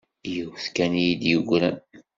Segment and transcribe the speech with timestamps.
[0.33, 1.77] Yiwet kan i yi-d-yegran.